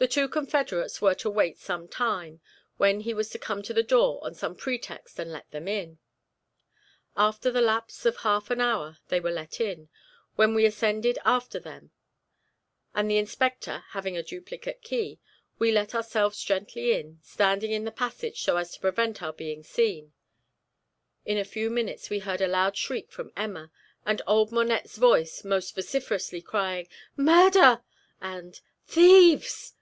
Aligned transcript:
The 0.00 0.06
two 0.06 0.28
confederates 0.28 1.02
were 1.02 1.16
to 1.16 1.28
wait 1.28 1.58
some 1.58 1.88
time, 1.88 2.40
when 2.76 3.00
he 3.00 3.12
was 3.12 3.30
to 3.30 3.36
come 3.40 3.64
to 3.64 3.74
the 3.74 3.82
door 3.82 4.20
on 4.22 4.32
some 4.32 4.54
pretext 4.54 5.18
and 5.18 5.32
let 5.32 5.50
them 5.50 5.66
in. 5.66 5.98
After 7.16 7.50
the 7.50 7.60
lapse 7.60 8.06
of 8.06 8.18
half 8.18 8.48
an 8.50 8.60
hour 8.60 8.98
they 9.08 9.18
were 9.18 9.32
let 9.32 9.60
in, 9.60 9.88
when 10.36 10.54
we 10.54 10.64
ascended 10.64 11.18
after 11.24 11.58
them, 11.58 11.90
and 12.94 13.10
the 13.10 13.18
inspector, 13.18 13.82
having 13.88 14.16
a 14.16 14.22
duplicate 14.22 14.82
key, 14.82 15.18
we 15.58 15.72
let 15.72 15.96
ourselves 15.96 16.40
gently 16.44 16.92
in, 16.92 17.18
standing 17.24 17.72
in 17.72 17.82
the 17.82 17.90
passage, 17.90 18.40
so 18.42 18.56
as 18.56 18.70
to 18.74 18.80
prevent 18.80 19.20
our 19.20 19.32
being 19.32 19.64
seen; 19.64 20.12
in 21.26 21.38
a 21.38 21.44
few 21.44 21.68
minutes 21.70 22.08
we 22.08 22.20
heard 22.20 22.40
a 22.40 22.46
loud 22.46 22.76
shriek 22.76 23.10
from 23.10 23.32
Emma, 23.36 23.72
and 24.06 24.22
old 24.28 24.52
Monette's 24.52 24.96
voice 24.96 25.42
most 25.42 25.74
vociferously 25.74 26.40
crying 26.40 26.86
"Murder!" 27.16 27.82
and 28.20 28.60
"Thieves!" 28.86 29.74